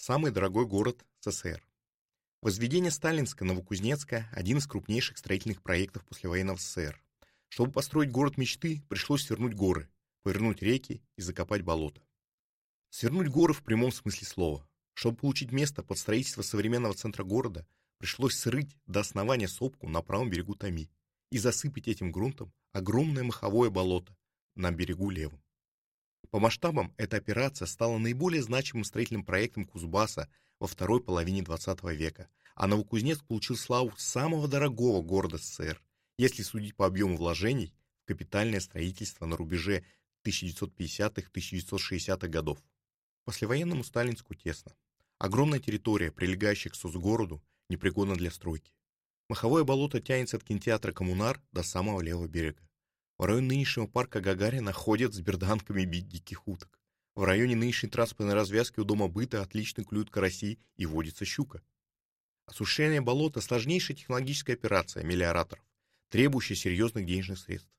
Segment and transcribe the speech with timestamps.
[0.00, 1.60] Самый дорогой город СССР.
[2.40, 7.02] Возведение Сталинска-Новокузнецка– один из крупнейших строительных проектов послевоенного СССР.
[7.48, 9.90] Чтобы построить город мечты, пришлось свернуть горы,
[10.22, 12.00] повернуть реки и закопать болото.
[12.90, 14.68] Свернуть горы в прямом смысле слова.
[14.94, 17.66] Чтобы получить место под строительство современного центра города,
[17.98, 20.92] пришлось срыть до основания сопку на правом берегу Томи
[21.32, 24.16] и засыпать этим грунтом огромное маховое болото
[24.54, 25.42] на берегу левом.
[26.30, 30.28] По масштабам эта операция стала наиболее значимым строительным проектом Кузбасса
[30.60, 35.80] во второй половине XX века, а Новокузнецк получил славу самого дорогого города СССР,
[36.18, 37.72] если судить по объему вложений
[38.02, 39.84] в капитальное строительство на рубеже
[40.26, 42.58] 1950-1960-х годов.
[43.24, 44.72] Послевоенному Сталинску тесно.
[45.18, 48.72] Огромная территория, прилегающая к соцгороду, непригодна для стройки.
[49.28, 52.67] Маховое болото тянется от кинотеатра «Коммунар» до самого левого берега.
[53.18, 56.78] В районе нынешнего парка Гагарина ходят с берданками бить диких уток.
[57.16, 61.60] В районе нынешней транспортной развязки у дома быта отлично клюют караси и водится щука.
[62.46, 65.64] Осушение болота– сложнейшая технологическая операция мелиораторов,
[66.10, 67.72] требующая серьезных денежных средств.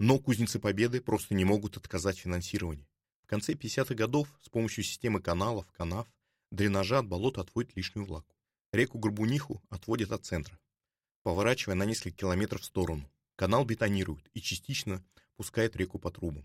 [0.00, 2.88] Но кузнецы Победы просто не могут отказать финансировании.
[3.24, 6.08] В конце 50-х годов с помощью системы каналов, канав,
[6.50, 8.34] дренажа от болота отводят лишнюю влагу.
[8.72, 10.58] Реку Горбуниху отводят от центра,
[11.22, 13.10] поворачивая на несколько километров в сторону.
[13.38, 15.00] Канал бетонируют и частично
[15.36, 16.44] пускает реку по трубам.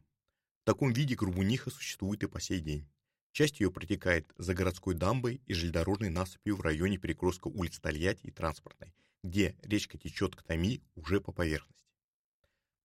[0.62, 2.88] В таком виде Грубуниха существует и по сей день.
[3.32, 8.32] Часть ее протекает за городской дамбой и железнодорожной насыпью в районе перекрестка улиц Тольятти и
[8.32, 11.90] Транспортной, где речка течет к Томи уже по поверхности.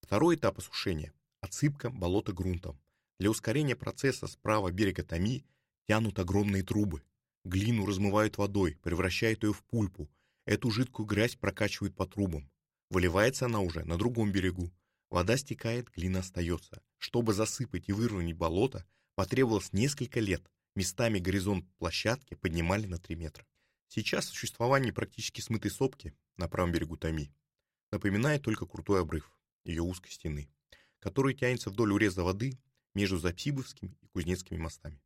[0.01, 2.81] Второй этап осушения– отсыпка болота грунтом.
[3.19, 5.45] Для ускорения процесса с правого берега Томи
[5.87, 7.03] тянут огромные трубы.
[7.45, 10.09] Глину размывают водой, превращают ее в пульпу.
[10.47, 12.51] Эту жидкую грязь прокачивают по трубам.
[12.91, 14.73] Выливается она уже на другом берегу,
[15.11, 16.83] Вода стекает, глина остается.
[16.99, 20.43] Чтобы засыпать и выровнять болото, потребовалось несколько лет.
[20.75, 23.47] Местами горизонт площадки поднимали на 3 метра.
[23.89, 27.33] Сейчас существование практически смытой сопки на правом берегу Томи
[27.91, 29.33] напоминает только крутой обрыв
[29.65, 30.51] ее узкой стены,
[30.99, 32.59] который тянется вдоль уреза воды
[32.95, 35.01] между Запсибовским и Кузнецкими мостами.